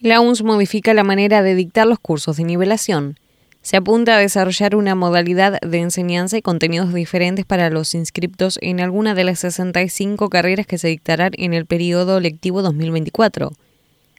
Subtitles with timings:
[0.00, 3.18] La UNS modifica la manera de dictar los cursos de nivelación.
[3.62, 8.78] Se apunta a desarrollar una modalidad de enseñanza y contenidos diferentes para los inscriptos en
[8.78, 13.50] alguna de las 65 carreras que se dictarán en el periodo lectivo 2024.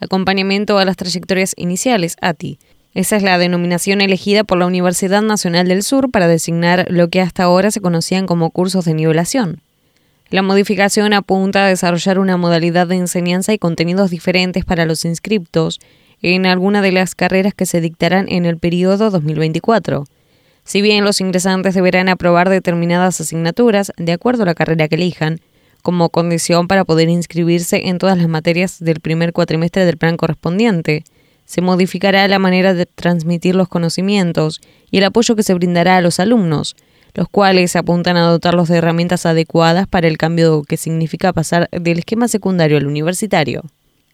[0.00, 2.58] Acompañamiento a las trayectorias iniciales, ATI.
[2.94, 7.20] Esa es la denominación elegida por la Universidad Nacional del Sur para designar lo que
[7.20, 9.60] hasta ahora se conocían como cursos de nivelación.
[10.28, 15.78] La modificación apunta a desarrollar una modalidad de enseñanza y contenidos diferentes para los inscriptos
[16.20, 20.04] en alguna de las carreras que se dictarán en el periodo 2024.
[20.64, 25.38] Si bien los ingresantes deberán aprobar determinadas asignaturas de acuerdo a la carrera que elijan,
[25.82, 31.04] como condición para poder inscribirse en todas las materias del primer cuatrimestre del plan correspondiente,
[31.44, 36.00] se modificará la manera de transmitir los conocimientos y el apoyo que se brindará a
[36.00, 36.74] los alumnos,
[37.16, 41.98] los cuales apuntan a dotarlos de herramientas adecuadas para el cambio que significa pasar del
[41.98, 43.62] esquema secundario al universitario.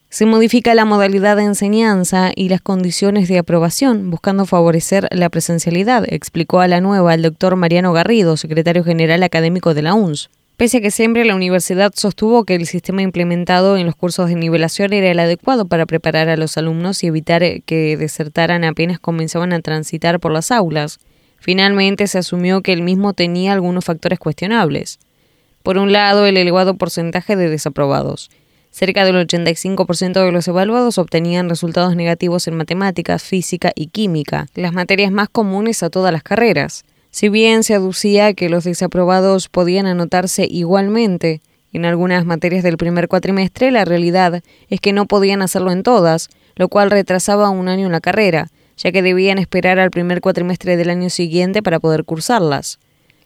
[0.09, 6.05] Se modifica la modalidad de enseñanza y las condiciones de aprobación, buscando favorecer la presencialidad,
[6.07, 10.29] explicó a la nueva el doctor Mariano Garrido, secretario general académico de la UNS.
[10.55, 14.35] Pese a que siempre la universidad sostuvo que el sistema implementado en los cursos de
[14.35, 19.51] nivelación era el adecuado para preparar a los alumnos y evitar que desertaran apenas comenzaban
[19.51, 20.99] a transitar por las aulas,
[21.43, 24.97] finalmente se asumió que el mismo tenía algunos factores cuestionables.
[25.61, 28.29] Por un lado, el elevado porcentaje de desaprobados,
[28.73, 34.73] Cerca del 85% de los evaluados obtenían resultados negativos en matemáticas, física y química, las
[34.73, 36.83] materias más comunes a todas las carreras.
[37.11, 43.07] Si bien se aducía que los desaprobados podían anotarse igualmente en algunas materias del primer
[43.07, 47.91] cuatrimestre, la realidad es que no podían hacerlo en todas, lo cual retrasaba un año
[47.91, 48.47] la carrera,
[48.83, 52.79] ya que debían esperar al primer cuatrimestre del año siguiente para poder cursarlas.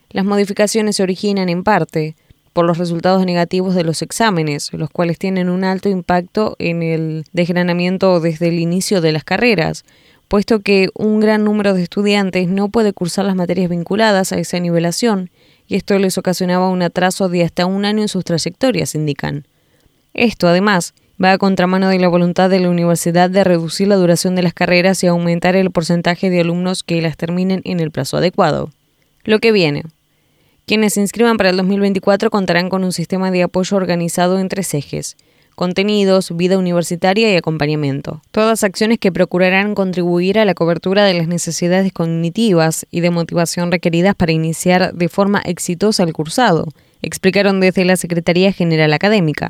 [0.10, 2.16] Las modificaciones se originan en parte
[2.54, 7.26] por los resultados negativos de los exámenes, los cuales tienen un alto impacto en el
[7.34, 9.84] desgranamiento desde el inicio de las carreras,
[10.28, 14.60] puesto que un gran número de estudiantes no puede cursar las materias vinculadas a esa
[14.60, 15.30] nivelación,
[15.68, 19.48] y esto les ocasionaba un atraso de hasta un año en sus trayectorias, indican.
[20.14, 20.94] Esto, además,
[21.24, 24.54] va a contramano de la voluntad de la universidad de reducir la duración de las
[24.54, 28.70] carreras y aumentar el porcentaje de alumnos que las terminen en el plazo adecuado.
[29.24, 29.84] Lo que viene.
[30.66, 34.74] Quienes se inscriban para el 2024 contarán con un sistema de apoyo organizado en tres
[34.74, 35.18] ejes
[35.58, 38.22] contenidos, vida universitaria y acompañamiento.
[38.30, 43.72] Todas acciones que procurarán contribuir a la cobertura de las necesidades cognitivas y de motivación
[43.72, 46.68] requeridas para iniciar de forma exitosa el cursado,
[47.02, 49.50] explicaron desde la Secretaría General Académica.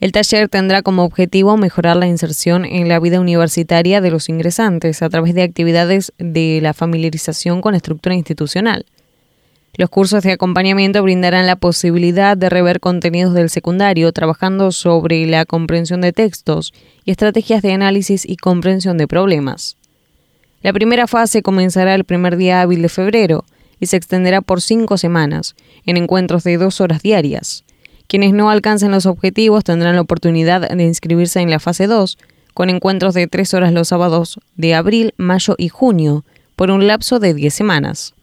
[0.00, 5.02] El taller tendrá como objetivo mejorar la inserción en la vida universitaria de los ingresantes
[5.02, 8.86] a través de actividades de la familiarización con la estructura institucional.
[9.74, 15.44] Los cursos de acompañamiento brindarán la posibilidad de rever contenidos del secundario, trabajando sobre la
[15.44, 16.72] comprensión de textos
[17.04, 19.76] y estrategias de análisis y comprensión de problemas.
[20.62, 23.44] La primera fase comenzará el primer día hábil de febrero
[23.78, 27.64] y se extenderá por cinco semanas, en encuentros de dos horas diarias.
[28.10, 32.18] Quienes no alcancen los objetivos tendrán la oportunidad de inscribirse en la fase 2,
[32.54, 36.24] con encuentros de tres horas los sábados de abril, mayo y junio,
[36.56, 38.16] por un lapso de diez semanas.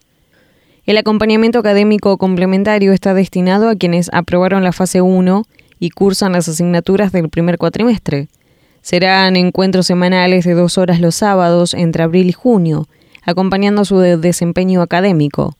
[0.84, 5.44] El acompañamiento académico complementario está destinado a quienes aprobaron la fase 1
[5.80, 8.28] y cursan las asignaturas del primer cuatrimestre.
[8.82, 12.88] Serán encuentros semanales de dos horas los sábados entre abril y junio,
[13.24, 15.56] acompañando su desempeño académico.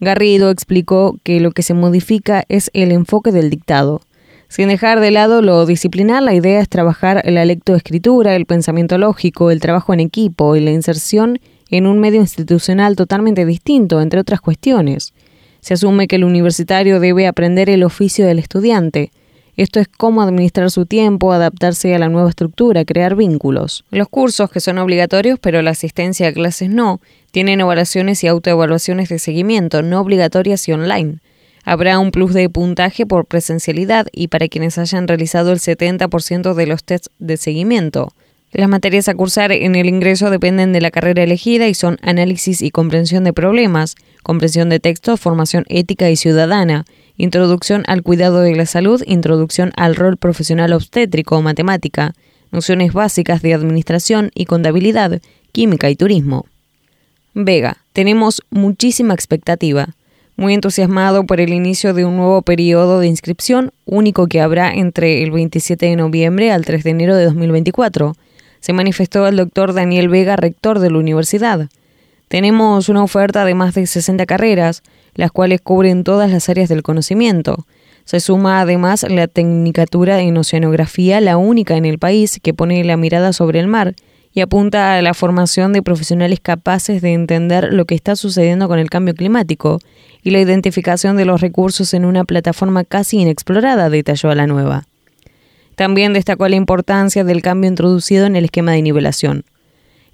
[0.00, 4.00] Garrido explicó que lo que se modifica es el enfoque del dictado.
[4.48, 9.50] Sin dejar de lado lo disciplinar, la idea es trabajar la lectoescritura, el pensamiento lógico,
[9.50, 11.40] el trabajo en equipo y la inserción
[11.70, 15.12] en un medio institucional totalmente distinto, entre otras cuestiones.
[15.60, 19.10] Se asume que el universitario debe aprender el oficio del estudiante.
[19.56, 23.84] Esto es cómo administrar su tiempo, adaptarse a la nueva estructura, crear vínculos.
[23.90, 27.00] Los cursos, que son obligatorios, pero la asistencia a clases no,
[27.30, 31.18] tienen evaluaciones y autoevaluaciones de seguimiento, no obligatorias y online.
[31.64, 36.66] Habrá un plus de puntaje por presencialidad y para quienes hayan realizado el 70% de
[36.66, 38.12] los tests de seguimiento.
[38.54, 42.62] Las materias a cursar en el ingreso dependen de la carrera elegida y son análisis
[42.62, 46.84] y comprensión de problemas, comprensión de textos, formación ética y ciudadana,
[47.16, 52.14] introducción al cuidado de la salud, introducción al rol profesional obstétrico o matemática,
[52.52, 55.20] nociones básicas de administración y contabilidad,
[55.50, 56.46] química y turismo.
[57.34, 59.96] Vega, tenemos muchísima expectativa.
[60.36, 65.24] Muy entusiasmado por el inicio de un nuevo periodo de inscripción, único que habrá entre
[65.24, 68.14] el 27 de noviembre al 3 de enero de 2024
[68.64, 71.68] se manifestó el doctor Daniel Vega, rector de la universidad.
[72.28, 74.82] Tenemos una oferta de más de 60 carreras,
[75.14, 77.66] las cuales cubren todas las áreas del conocimiento.
[78.06, 82.96] Se suma además la Tecnicatura en Oceanografía, la única en el país que pone la
[82.96, 83.96] mirada sobre el mar
[84.32, 88.78] y apunta a la formación de profesionales capaces de entender lo que está sucediendo con
[88.78, 89.78] el cambio climático
[90.22, 94.86] y la identificación de los recursos en una plataforma casi inexplorada, detalló a la nueva.
[95.76, 99.44] También destacó la importancia del cambio introducido en el esquema de nivelación.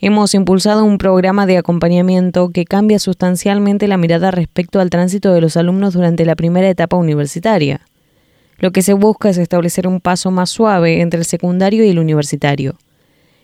[0.03, 5.43] Hemos impulsado un programa de acompañamiento que cambia sustancialmente la mirada respecto al tránsito de
[5.43, 7.83] los alumnos durante la primera etapa universitaria.
[8.57, 11.99] Lo que se busca es establecer un paso más suave entre el secundario y el
[11.99, 12.77] universitario.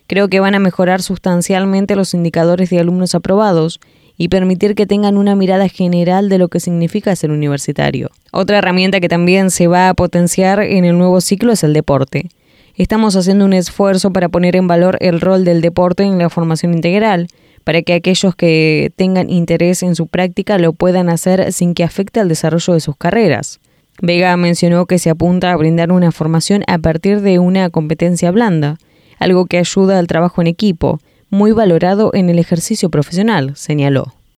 [0.06, 3.80] Creo que van a mejorar sustancialmente los indicadores de alumnos aprobados
[4.16, 8.10] y permitir que tengan una mirada general de lo que significa ser universitario.
[8.32, 12.28] Otra herramienta que también se va a potenciar en el nuevo ciclo es el deporte.
[12.76, 16.74] Estamos haciendo un esfuerzo para poner en valor el rol del deporte en la formación
[16.74, 17.28] integral,
[17.64, 22.20] para que aquellos que tengan interés en su práctica lo puedan hacer sin que afecte
[22.20, 23.60] al desarrollo de sus carreras.
[24.00, 28.78] Vega mencionó que se apunta a brindar una formación a partir de una competencia blanda,
[29.18, 31.00] algo que ayuda al trabajo en equipo,
[31.30, 34.15] muy valorado en el ejercicio profesional, señaló.